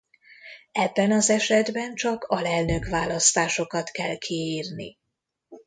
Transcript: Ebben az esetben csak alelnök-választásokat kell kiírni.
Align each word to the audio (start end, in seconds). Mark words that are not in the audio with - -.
Ebben 0.71 1.11
az 1.11 1.29
esetben 1.29 1.95
csak 1.95 2.23
alelnök-választásokat 2.23 3.89
kell 3.89 4.15
kiírni. 4.17 4.97